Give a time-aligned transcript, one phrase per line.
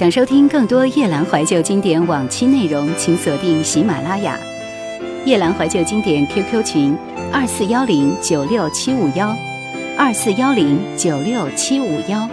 [0.00, 4.34] 想收听更多夜兰怀旧经典往期内容，请锁定喜马拉雅
[5.28, 6.96] 《夜兰怀旧经典》QQ 群：
[7.30, 9.36] 二四幺零九六七五幺，
[9.98, 12.26] 二四幺零九六七五幺。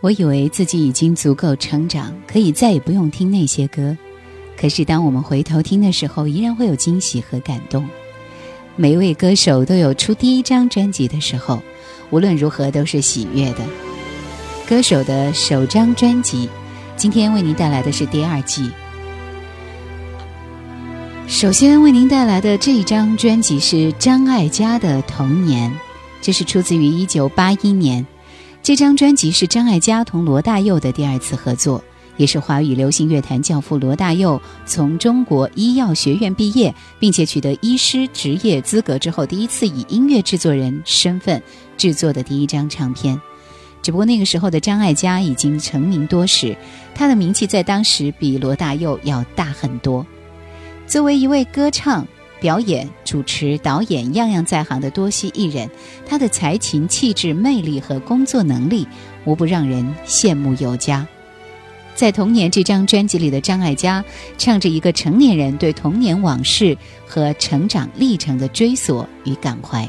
[0.00, 3.96] 我以为自己已经足够成长，可以再也不用听那些歌。
[4.56, 7.88] 可是当我们回头听的时候，依然会有惊喜和感动。
[8.74, 11.62] 每一位歌手都有出第一张专辑的时候，
[12.10, 13.58] 无论如何都是喜悦的。
[14.66, 16.48] 歌手的首张专辑，
[16.96, 18.70] 今天为您带来的是第二季。
[21.28, 25.70] 首先为您带来的这一张专辑是张艾嘉的《童年》，
[26.22, 28.06] 这是出自于一九八一年。
[28.62, 31.84] 这张专辑是张艾嘉同罗大佑的第二次合作，
[32.16, 41.42] 也是华语流行乐坛教父罗大佑从中国医药学院毕业并且取得医师职业资格之后，第一次以音乐制作人身份
[41.76, 43.20] 制作的第一张唱片。
[43.84, 46.56] 只不过那个时候的张艾嘉已经成名多时，
[46.94, 50.04] 他的名气在当时比罗大佑要大很多。
[50.86, 52.06] 作为一位歌唱、
[52.40, 55.68] 表演、主持、导演样样在行的多栖艺人，
[56.06, 58.88] 他的才情、气质、魅力和工作能力
[59.26, 61.06] 无不让人羡慕有加。
[61.94, 64.02] 在《童年》这张专辑里的张艾嘉，
[64.38, 66.74] 唱着一个成年人对童年往事
[67.06, 69.86] 和成长历程的追索与感怀。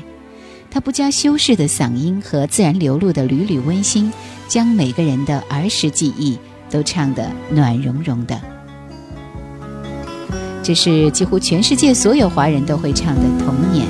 [0.76, 4.12] 他不加修饰的嗓音和自然流露的缕缕温馨，
[4.50, 6.38] 将每个人的儿时记忆
[6.70, 8.38] 都唱得暖融融的。
[10.62, 13.88] 这是几乎全世界所有华人都会唱的《童年》。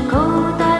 [0.00, 0.16] 口
[0.58, 0.71] 袋。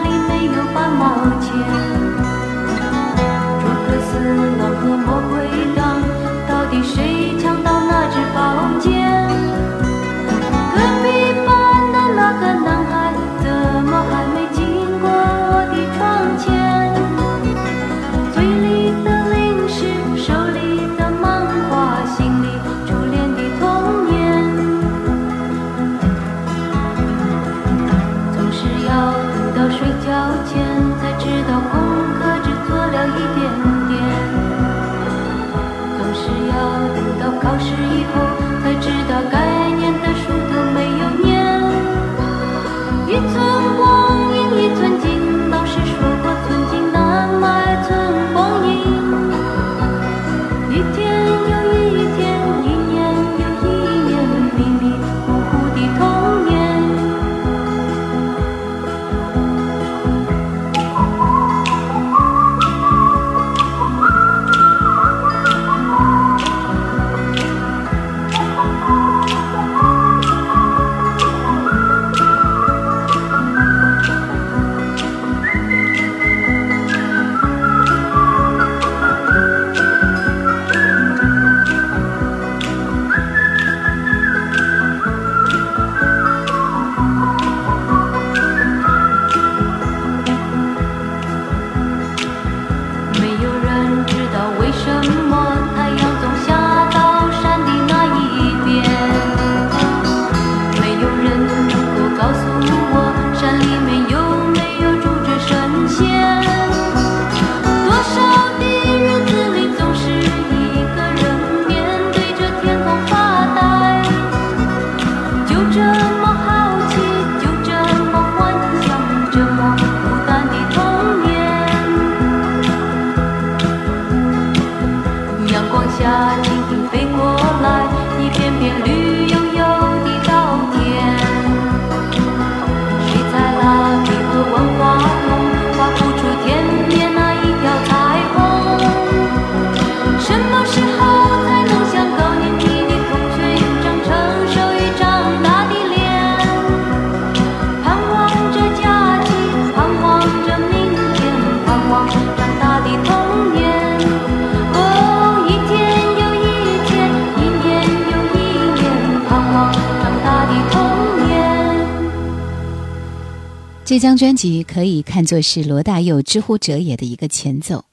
[163.92, 167.84] 这张专辑可以看作是罗大佑《知乎者也》的一个前奏。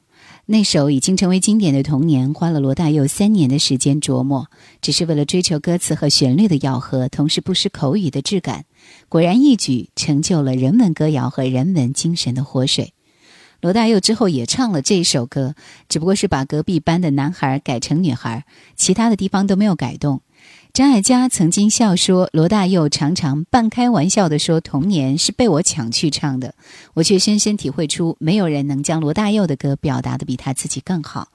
[0.46, 4.48] 那首已经成为经典的《童年》，花了罗大佑三年的时间琢磨，
[4.81, 8.63] 只是为了追求歌词和旋律的咬合，同时不失口语的质感。
[9.10, 12.94] 果然一举成就了人文歌谣和人文精神的活水。
[13.60, 15.54] 罗大佑之后也唱了这首歌，
[15.90, 18.46] 只不过是把隔壁班的男孩改成女孩，
[18.78, 20.22] 其他的地方都没有改动。
[20.80, 26.56] 张艾嘉曾经笑说，罗大佑常常半开玩笑地说，童年是被我抢去唱的。
[26.94, 31.28] 我却深深体会出，没有人能将罗大佑的歌表达得比他自己更好。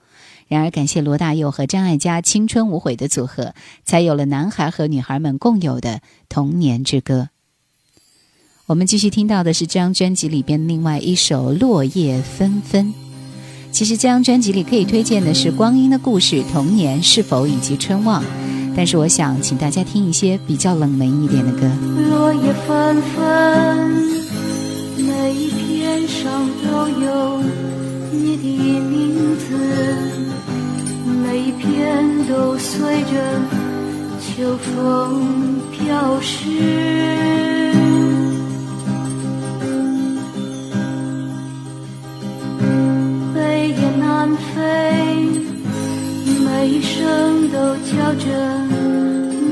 [0.49, 3.53] 然而，感谢罗大佑和张艾嘉青春无悔的组合，
[3.85, 6.01] 才有了男孩和女孩们共有的
[6.31, 7.29] 童年之歌。
[8.65, 12.87] 我们继续听到的是这张专辑里边另外一首《落叶纷纷》。
[13.75, 18.23] 其实，张专辑里可以推荐的是《光阴的故事》《童年》是否以及《春望》，
[18.77, 21.69] 但是我想请大家听一些比较冷门一点的歌。
[22.09, 23.91] 落叶纷纷，
[24.97, 27.41] 每一片上都有
[28.13, 29.59] 你的名字，
[31.27, 31.99] 每一片
[32.29, 33.41] 都随着
[34.21, 37.84] 秋风飘逝。
[44.27, 44.55] 南飞，
[46.47, 47.59] 每一声都
[47.93, 48.27] 叫着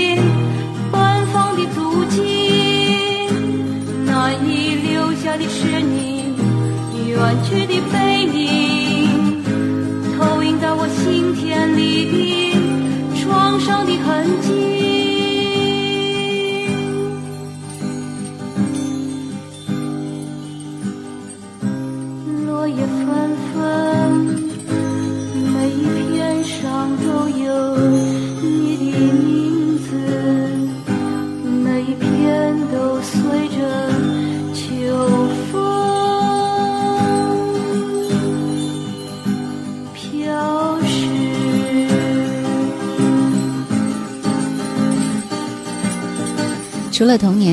[5.37, 6.33] 的是你，
[7.09, 8.64] 远去的背影。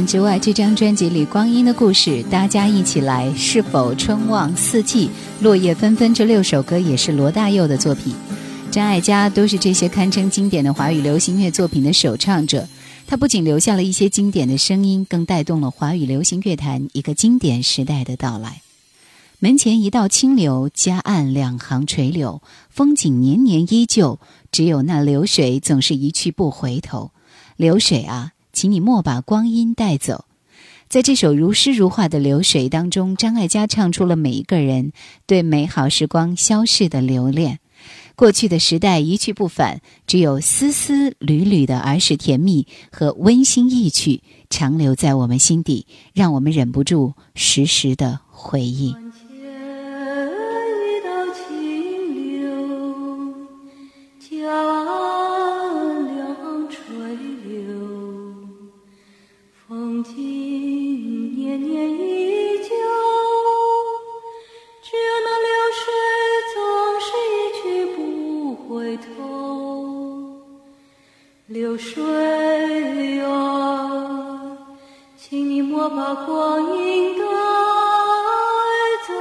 [0.06, 5.06] 之外，这张专辑里《光阴的故事》、《大家一起来》、《是否春望》、《四季》、
[5.40, 8.14] 《落叶纷纷》这六首歌也是罗大佑的作品。
[8.70, 12.66] 张艾嘉都是这些堪称经典的华语流行乐作品的首唱者。
[13.06, 18.62] 他不仅留下了一些经典的声音，更带动了华语流行乐坛一个经典时代的到来。
[19.38, 24.18] 门前一道清流，江岸两行垂柳，风景年年依旧，
[24.50, 27.10] 只有那流水总是一去不回头。
[27.56, 28.31] 流水啊！
[28.52, 30.26] 请你莫把光阴带走，
[30.88, 34.92] 在这首如诗如画的流水当中，张艾嘉唱出了每一个人
[35.26, 37.58] 对美好时光消逝的留恋。
[38.14, 48.94] 过去的时代一去不返，只有丝丝缕缕的儿时甜蜜和温馨意趣，长留在我们心底，让我们忍不住时时的回忆。
[60.04, 62.74] 情年年依旧，
[64.82, 70.22] 只有那流水总是一去不回头。
[71.46, 74.40] 流水啊，
[75.16, 77.24] 请你莫把光阴带
[79.06, 79.12] 走。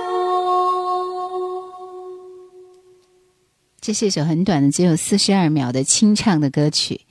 [3.81, 7.01] 这是一首很短的，只有四十二秒的清唱的歌曲。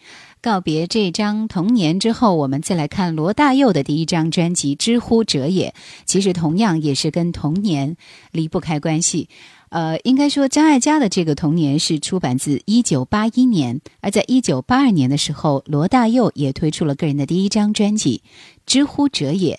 [0.43, 5.69] 告别这张《童年》之后，我们再来看罗大佑的第一张专辑《知乎者也》。
[6.07, 7.95] 其实同样也是跟童年
[8.33, 9.29] 离不开关系。
[9.69, 18.23] 呃，应该说张艾嘉的这个《童年》是出版自一九八一年，而在一九八二年的时候，罗大佑也推出了个人的第一张专辑
[18.65, 19.57] 《知乎者也》。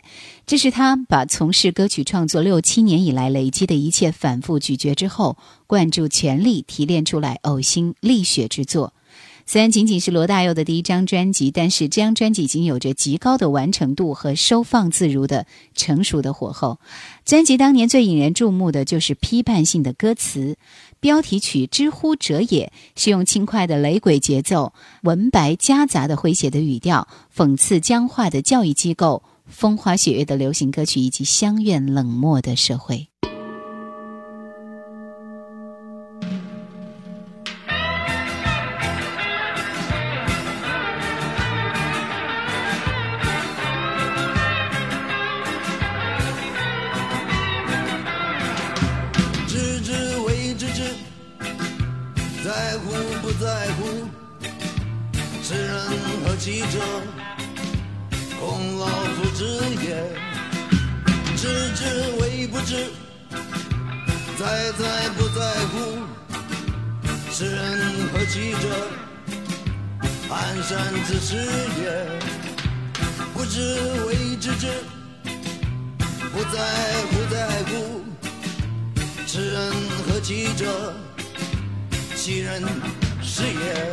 [0.47, 8.93] 这是他把从事歌曲创作六七年以来累积的一切反复咀嚼之后，灌注全力提炼出来呕心沥血之作。
[9.51, 16.79] 虽然仅仅是罗大佑的第一张专辑，但是这张专辑已经有着极高的完成度和收放自如的成熟的火候。
[17.25, 20.55] 专辑当年最引人注目的就是批判性的歌词，
[21.01, 22.71] 标题曲《知乎者也》
[23.03, 24.71] 是用轻快的雷鬼节奏、
[25.03, 27.05] 文白夹杂的诙谐的语调，
[27.35, 33.05] 讽刺僵化的教育机构、风花雪月的流行歌曲以及乡愿冷漠的社会。
[56.43, 56.79] 其者，
[58.39, 59.45] 孔老夫之
[59.85, 60.19] 也。
[61.37, 61.83] 知之
[62.19, 62.77] 为不知，
[64.39, 65.99] 在在不在乎。
[67.31, 67.81] 知人
[68.11, 68.67] 何其者？
[70.31, 71.35] 安山子是
[71.79, 72.19] 也。
[73.35, 73.59] 不知
[74.07, 74.65] 为知之，
[76.33, 78.01] 不在乎在乎。
[79.27, 79.71] 知人
[80.07, 80.91] 何其者？
[82.15, 82.63] 其人
[83.21, 83.91] 是也。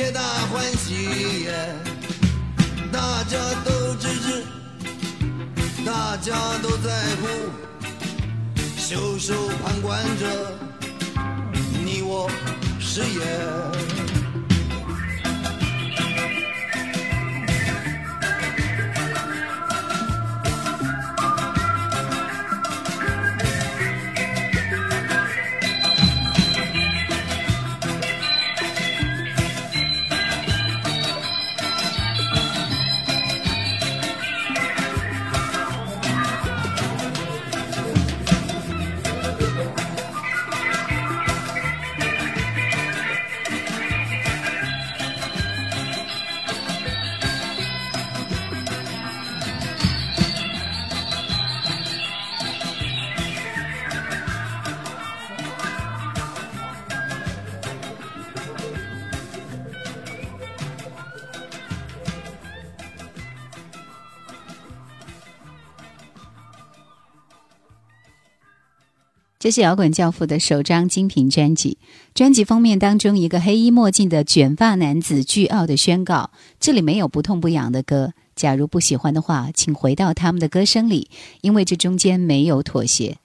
[0.00, 1.42] 皆大欢喜，
[2.92, 4.44] 大家都支持，
[5.84, 7.50] 大家都在乎，
[8.78, 10.52] 袖手旁观者，
[11.84, 12.30] 你我
[12.78, 14.07] 谁也。
[69.48, 71.78] 这是摇滚教父的首张精品专辑。
[72.14, 76.28] 专辑封面当中，一个黑衣墨镜的卷发男子，巨傲的宣告
[76.60, 78.12] ：“这里没有不痛不痒的歌。
[78.36, 81.08] 假如不喜欢的话，请回到他们的歌声里，
[81.40, 83.16] 因为这中间没有妥协。”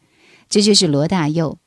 [0.48, 1.58] 这就是罗大佑。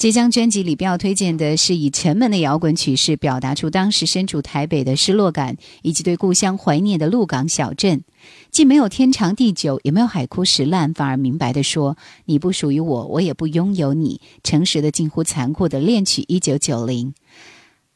[0.00, 7.98] 这张专辑里，要推荐的是以沉闷的摇滚曲式表达出当时身处台北的失落感以及对故乡怀念的《鹿港小镇》，
[8.50, 17.08] 既没有天长地久，也没有海枯石烂，反而明白的说：“你不属于我，我也不拥有你。”诚实的近乎残酷的恋曲《一九九零》。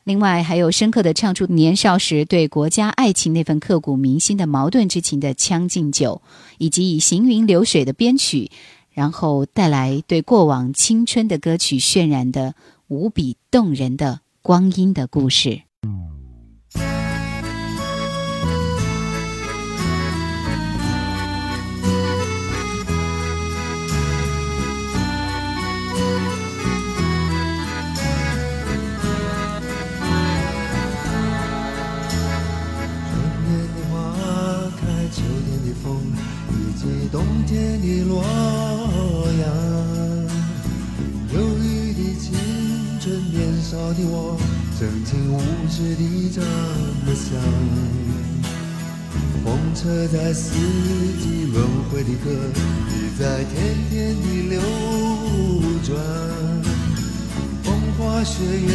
[0.05, 6.21] 另外，还有深刻的唱出年少时对国家爱情那份刻骨铭心的矛盾之情的《将进酒》，
[6.59, 8.51] 以及以行云流水的编曲。
[8.95, 12.55] 然后带来对过往青春的歌曲渲染的
[12.87, 15.61] 无比动人的光阴的故事。
[37.11, 38.44] 冬天的落。
[43.95, 44.37] 的我
[44.79, 45.39] 曾经无
[45.71, 47.39] 知地这么想，
[49.45, 50.59] 风车在四
[51.21, 54.61] 季轮回的歌里在天天地流
[55.85, 56.03] 转，
[57.63, 58.75] 风花雪月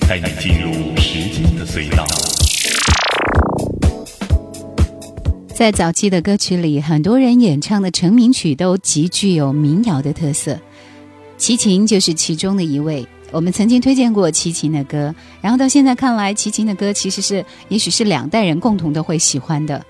[0.00, 2.04] 带你进入时间的隧道。
[5.54, 10.58] 在早期的歌曲里，很多人演唱的成名曲都极具有民谣的特色。
[11.36, 13.06] 齐秦就是其中的一位。
[13.30, 19.84] 我们曾经推荐过齐秦的歌，然后到现在看来，齐秦的歌其实是，也许是两代人共同都会喜欢的。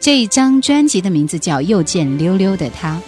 [0.00, 3.00] 这一张专辑的名字叫《又见溜溜的他》，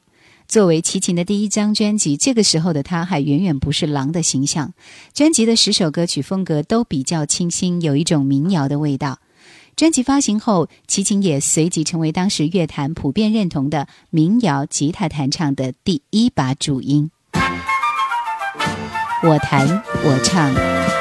[0.51, 4.73] 作为齐秦的第一张专辑，这个时候的他还远远不是狼的形象。
[5.13, 9.19] 专辑的十首歌曲风格都比较清新，有一种民谣的味道。
[9.77, 17.09] 专辑发行后，齐秦也随即成为当时乐坛普遍认同的民谣吉他弹唱的第一把主音。
[19.23, 19.65] 我弹，
[20.03, 20.99] 我唱。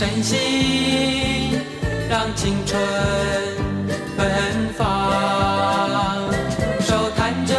[0.00, 1.50] 真心
[2.08, 2.82] 让青春
[4.16, 4.32] 奔
[4.72, 6.16] 放，
[6.80, 7.54] 手弹着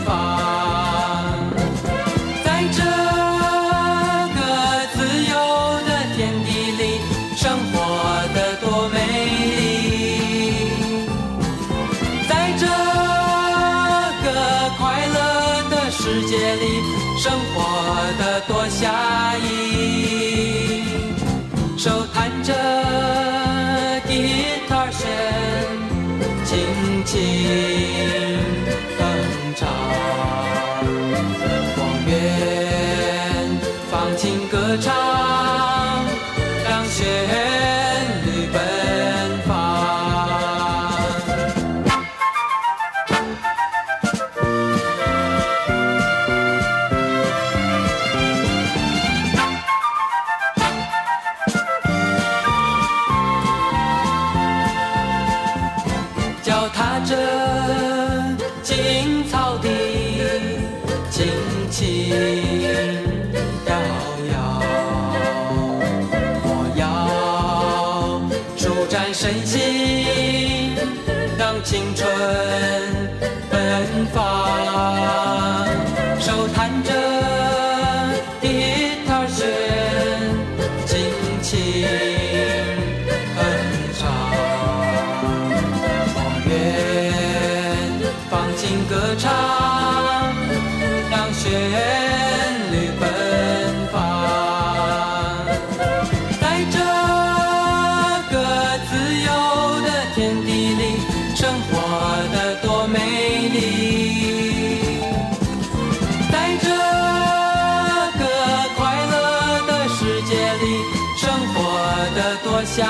[112.16, 112.84] 的多侠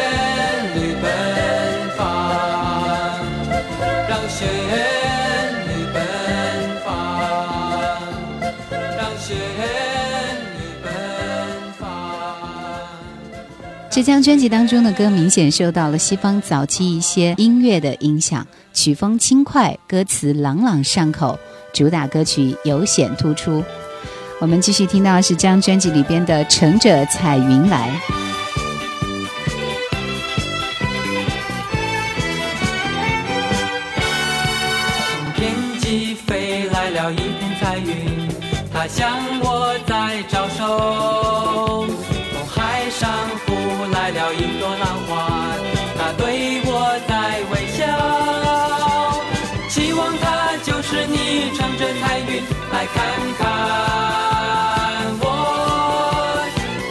[13.96, 21.38] 这张专辑当中的歌明显受到了西方早期一些音乐的影响，曲风轻快，歌词朗朗上口，
[21.76, 23.64] 主打歌曲尤显突出。
[24.40, 27.92] 我们继续听到是这张专辑里边的《乘着彩云来》。
[35.08, 37.96] 从天际飞来了一片彩云，
[38.74, 39.33] 它像。
[52.88, 53.00] 看
[53.38, 56.36] 看我，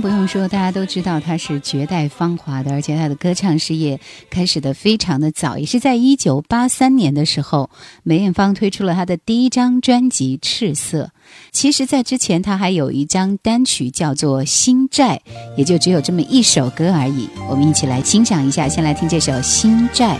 [0.00, 3.98] 不用说，大家都知道她是绝代芳华的，而且她的歌唱事业
[4.30, 7.68] 开始的非常的早，也是在一九八三年的时候，
[8.04, 11.04] 梅艳芳推出了她的第一张专辑《赤色》。
[11.50, 15.16] 其实，在之前她还有一张单曲叫做《心债》，
[15.58, 17.28] 也就只有这么一首歌而已。
[17.50, 20.14] 我们一起来欣赏一下，先来听这首《心债》。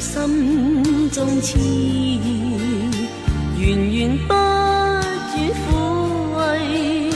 [0.00, 0.82] 心
[1.12, 2.90] 中痴，意，
[3.58, 7.10] 源源不绝苦慰，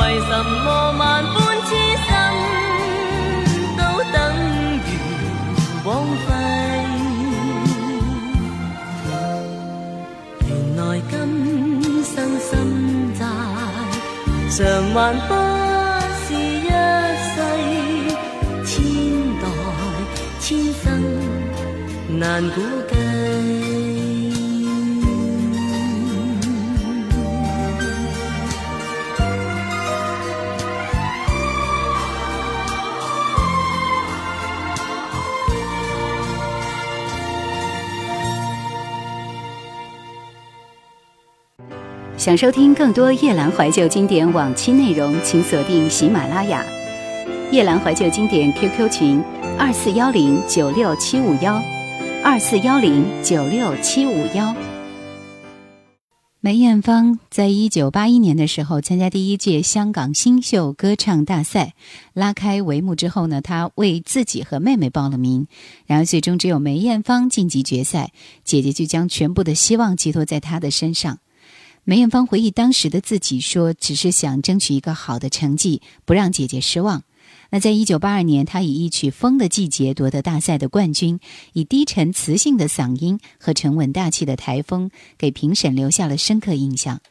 [0.00, 1.53] 为什么万般？
[14.56, 14.64] 常
[14.94, 15.34] 还不
[16.26, 17.40] 是一世，
[18.64, 19.48] 千代
[20.38, 21.02] 千生
[22.20, 23.13] 难估计。
[42.24, 46.64] 想收听更多夜兰怀旧经典往期内容，请锁定喜马拉雅
[47.54, 49.22] 《夜兰怀旧经典》QQ 群：
[49.58, 51.62] 二四幺零九六七五幺，
[52.24, 54.56] 二四幺零九六七五幺。
[56.40, 61.74] 梅艳芳在一九八一年的时候参加第一届香港新秀歌唱大赛，
[62.14, 65.46] 拉开帷幕之后呢，她为自己和妹妹报了名，
[65.84, 68.12] 然后最终只有梅艳芳晋级决赛，
[68.44, 71.18] 姐姐就将全部的希望寄托在她的身上。
[71.86, 77.02] 梅艳芳回忆当时的自己说：“只是想争取一个好的成绩，不让姐姐失望。”
[77.50, 81.20] 那在1982年，她以一曲《风的季节》夺得大赛的冠军，
[81.52, 87.02] 以低沉磁性的嗓音和沉稳大气的台风，给评审留下了深刻印象。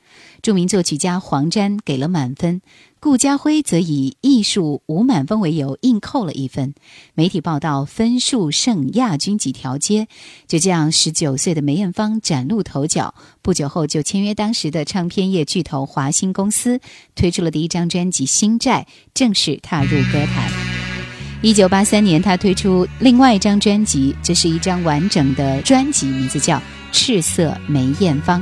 [0.43, 2.61] 著名作曲家黄沾给了满分，
[2.99, 6.75] 顾嘉辉则以艺术无满分为由硬扣了一分。
[7.13, 10.05] 媒体报道分数胜亚军几条街，
[10.45, 13.15] 就这样，十九岁的梅艳芳崭露头角。
[13.41, 16.77] 不久后就签约当时的唱片业巨头华星公司，
[17.15, 20.51] 推出了第一张专辑《新债》，正式踏入歌坛。
[21.41, 26.57] 一九八三年，她推出另外一张专辑，这是一张完整的专辑，名字叫
[26.91, 28.41] 《赤色梅艳芳》。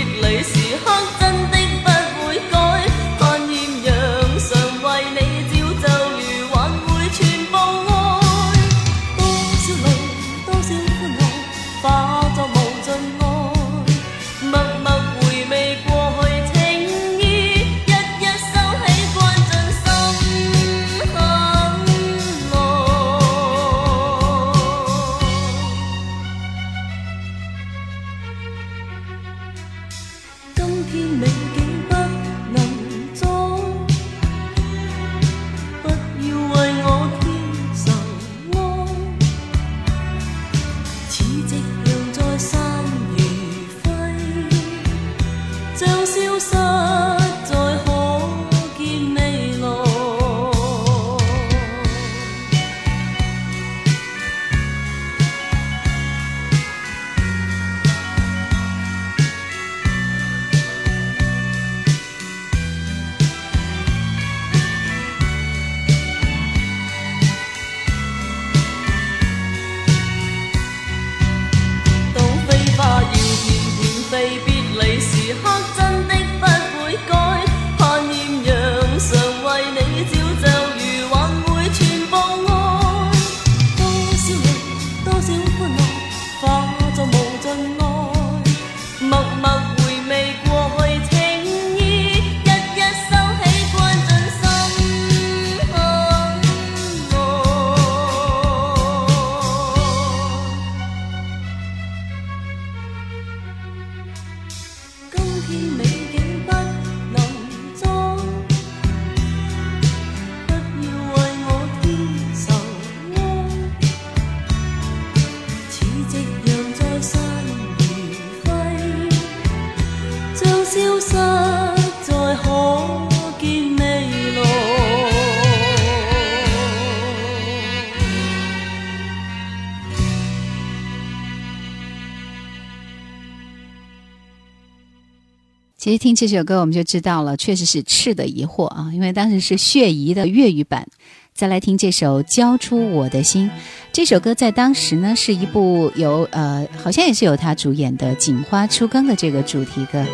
[135.87, 140.85] 其实听这首歌我们就知道了，确实是赤的疑惑啊，因为当时是血姨的粤语版。
[141.33, 143.47] 再来听这首《交出我的心》，
[143.93, 150.05] 这首歌在当时呢，是一部由呃，好像也是由他主演的《警花出更》的这个主题歌。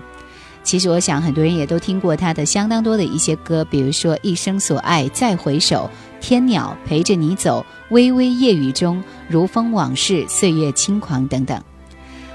[0.64, 5.88] 其实，我想很多人也都听过他的相当多的一些歌，比如说《一生所爱》《再回首》
[6.26, 7.64] 《天鸟》《陪着你走》
[7.94, 8.96] 《微微夜雨中》
[9.28, 11.56] 《如风往事》《岁月轻狂》等等。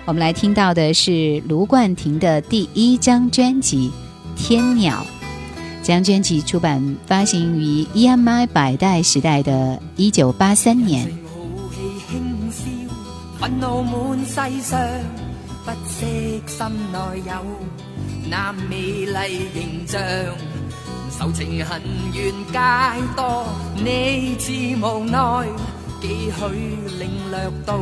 [0.06, 3.92] 我们来听到的是卢冠廷的第一张专辑
[4.42, 5.06] 《天鸟》。
[5.88, 11.08] 将专辑出版发行于 EMI 百代时代的一九八三年。
[13.40, 14.78] 愤怒满世上，
[15.64, 17.42] 不惜心内有
[18.30, 20.02] 那美丽形象，
[21.18, 21.82] 愁情恨
[22.14, 23.46] 怨皆多，
[23.78, 24.52] 你自
[24.86, 25.48] 无奈，
[26.02, 27.80] 几许领略到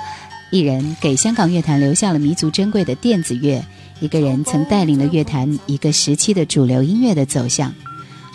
[0.52, 3.66] 一人给香港乐坛留下了弥足珍贵的电子乐，
[4.02, 7.74] 一个人曾带领了乐坛一个时期的主流音乐的走向，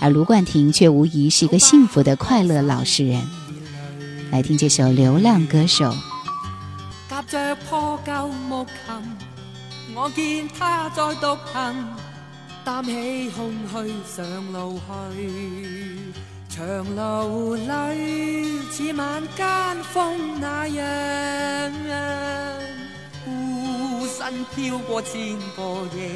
[0.01, 3.21] 而卢冠廷却无疑是一个幸福的快乐老实人。
[4.31, 5.91] 来听这首《流浪歌手》。
[7.29, 7.99] 着破
[8.49, 10.09] 木琴，我
[10.57, 10.89] 他
[12.65, 13.31] 行，起
[13.71, 16.13] 空上路去。
[16.57, 16.65] 长
[16.97, 19.47] 路里，似晚间
[19.93, 20.83] 风那样，
[23.27, 26.09] 孤身飘过千个夜，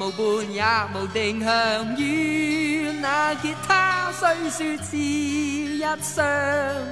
[0.00, 0.64] 无伴也
[0.98, 1.94] 无定向。
[2.00, 4.34] 与那吉他虽
[4.74, 6.88] 说是一双，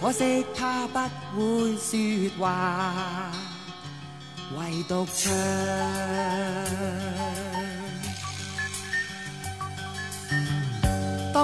[0.00, 0.98] 可惜他不
[1.36, 3.30] 会说话，
[4.58, 5.32] 唯独唱。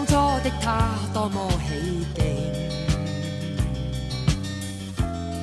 [0.01, 1.39] 当初的他多么
[1.69, 2.25] 喜劲，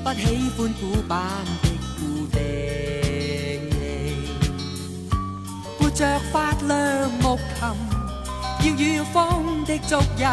[0.04, 1.20] 不喜欢古板
[1.62, 2.42] 的固定，
[5.80, 7.60] 背着发亮木琴，
[8.62, 10.26] 要与风的足印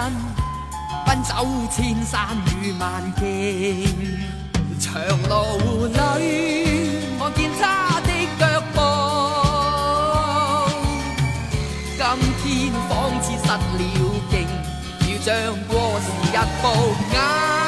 [1.05, 2.29] 奔走千山
[2.63, 3.87] 与万径，
[4.81, 4.95] 长
[5.29, 5.93] 路里
[7.21, 8.79] 望见他的脚步，
[11.91, 12.03] 今
[12.43, 12.91] 天仿
[13.23, 13.47] 似失
[13.79, 13.94] 联。
[15.25, 15.33] 像
[15.71, 17.64] 过时日报。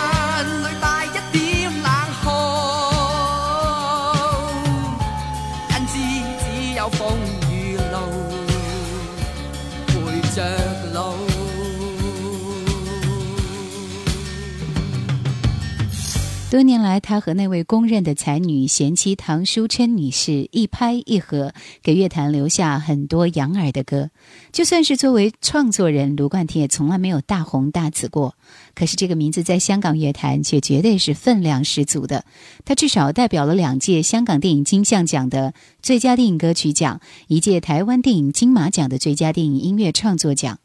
[16.49, 24.09] 多年来，他和那位公认的才女贤妻唐淑琛女士一拍一合，给乐坛留下很多养耳的歌。
[24.53, 28.36] 就算是作为创作人，卢冠廷也从来没有大红大紫过。
[28.76, 32.24] 可是这个名字在香港乐坛却绝对是分量十足的。
[32.64, 40.61] 他至少代表了两届香港电影金像奖的最佳电影歌曲奖，一届台湾电影金马奖的最佳电影音乐创作奖。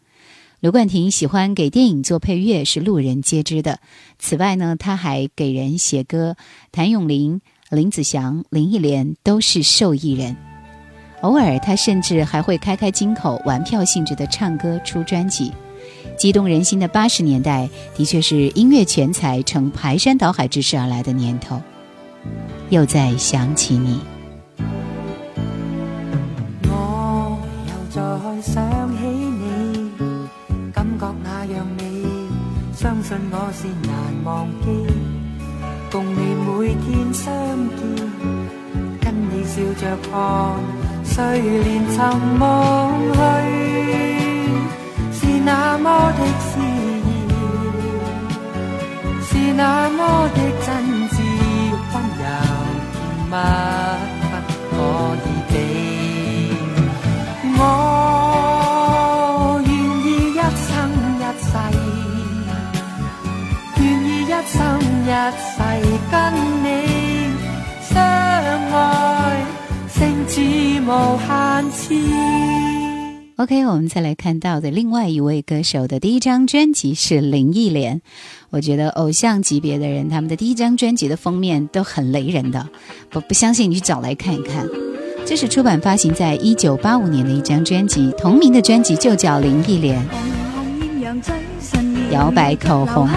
[0.61, 3.79] 刘冠廷喜欢给电影做配乐，是路人皆知的。
[4.19, 6.35] 此外呢，他还给人写歌，
[6.71, 7.41] 谭咏麟、
[7.71, 10.37] 林子祥、林忆莲都是受益人。
[11.21, 15.51] 偶尔，他甚至还会开开金口，玩票性质的唱歌出专辑。
[16.15, 21.59] 激动人心的八十年代，的确是音乐全才呈排山倒海之势而来的年头。
[22.69, 23.99] 又在想起你。
[34.41, 34.93] 忘记，
[35.91, 37.31] 共你每天相
[37.77, 38.09] 见，
[38.99, 40.55] 跟你笑着看
[41.05, 46.59] 睡莲沉梦去，是那么的诗
[47.05, 47.29] 意，
[49.21, 51.21] 是那么的真挚，
[51.93, 53.29] 温柔甜
[53.85, 53.90] 蜜。
[65.29, 67.29] 跟你
[67.81, 69.45] 相爱，
[70.81, 71.93] 无限次。
[73.37, 78.01] OK，我们再来看到的另外一位歌手的第一张专辑是林忆莲。
[78.49, 82.67] 我觉得偶像级别的人，他们的第一张专辑的封面都很雷人的，
[83.11, 84.67] 不不相信你去找来看一看。
[85.23, 90.01] 这是出版发行在一九八五年的一张专辑，同名的专辑就叫《林忆莲》。
[92.11, 93.07] 摇摆口红。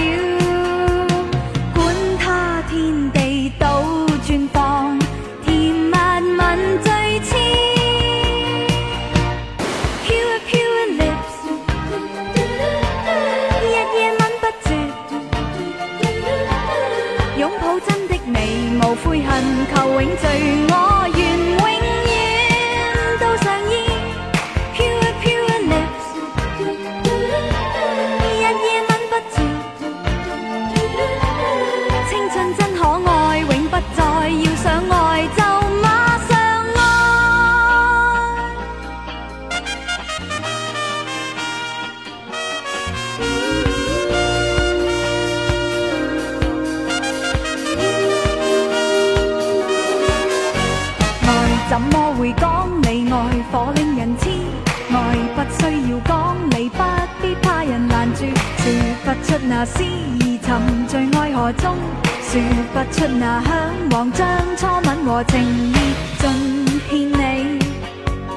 [20.00, 20.87] 永聚我。
[59.58, 59.82] 那诗
[60.20, 61.74] 意沉醉爱河中，
[62.22, 62.40] 说
[62.72, 65.74] 不出那向往，将初吻和情意
[66.16, 66.30] 尽
[66.88, 67.58] 献你，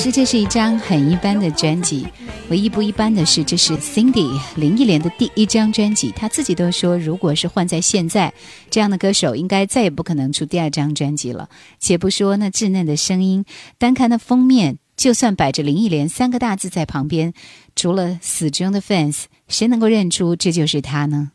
[0.03, 2.05] 其实这是一张很一般的专辑，
[2.49, 6.11] 唯一不一般的是这是 Cindy 林忆莲的第一张专辑。
[6.11, 8.33] 她自己都说，如果是换在现在，
[8.69, 11.47] 这样的歌手应该再也不可能出第二张专辑了。
[11.79, 13.45] 且不说那稚嫩的声音，
[13.77, 17.31] 单看那封面，就算摆着林忆莲三个大字在旁边，
[17.73, 19.15] 除了死忠的 fans，
[19.47, 21.31] 谁能够认出这就是她呢？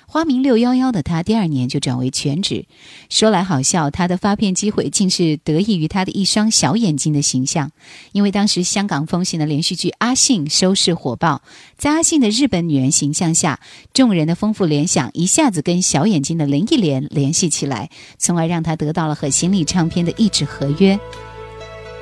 [0.09, 2.67] 花名六幺幺的他，第二年就转为全职。
[3.11, 7.73] 说来好笑，他的发片机会竟是得益于他的一双小眼睛的形象，
[8.13, 11.43] 因为当时香港风行的连续剧《阿信》收视火爆，
[11.77, 13.59] 在阿信的日本女人形象下，
[13.93, 20.99] 众人的丰富联想一下子跟小眼睛的林忆莲联系起来，从而让他得到了和新力唱片的一纸合约。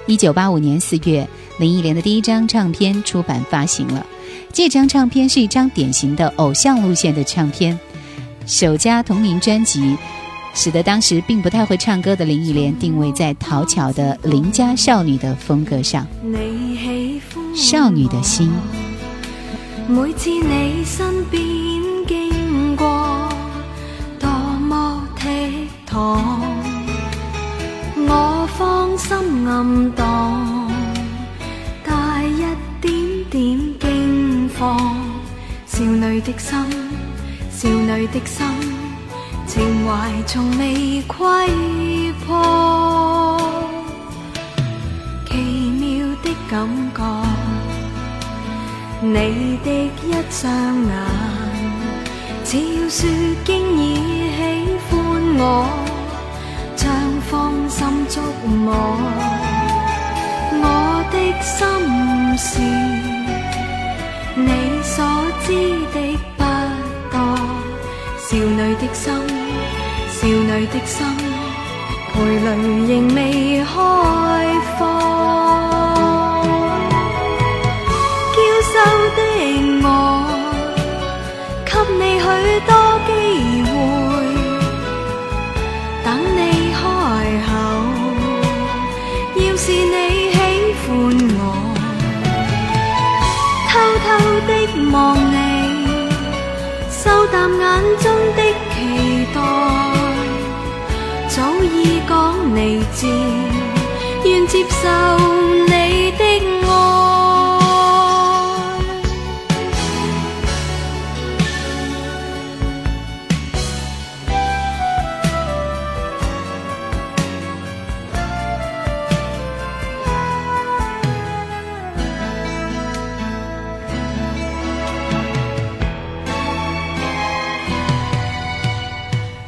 [0.06, 1.26] 一九八五年四月，
[1.58, 4.06] 林忆莲的第一张唱片出版发行了。
[4.52, 7.76] 这张唱片是一张典型的偶像路线的唱片。
[8.46, 9.96] 首家同名专辑
[10.54, 18.48] 使得当时并不太会唱歌的林忆莲定位在讨巧的邻家少女的风格上，你喜欢少女的心，
[19.88, 21.42] 每次你身边
[22.06, 23.28] 经过，
[24.20, 25.50] 多么倜
[25.90, 26.20] 傥，
[27.96, 30.70] 我放心暗荡，
[31.84, 32.42] 带一
[32.80, 34.96] 点点惊慌，
[35.66, 36.83] 少女的心。
[37.64, 38.44] 少女的心，
[39.46, 41.26] 情怀从未亏
[42.26, 43.40] 破。
[45.26, 47.26] 奇妙的感觉，
[49.02, 50.90] 你的一双眼，
[52.44, 53.08] 只要说
[53.46, 55.66] 经已喜欢我，
[56.76, 56.94] 像
[57.30, 58.98] 放心捉摸。
[60.60, 62.58] 我的心
[64.36, 65.04] 事，你所
[65.46, 65.83] 知。
[68.36, 69.14] 少女的心，
[70.08, 71.06] 少女的心，
[72.12, 73.14] 蓓蕾仍
[73.60, 75.23] 未开放。
[104.84, 106.24] 受你的
[106.60, 106.68] 爱，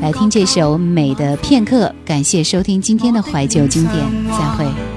[0.00, 3.96] 来听这首《美的片刻》，感谢收听今天的怀旧经典，
[4.30, 4.91] 再会。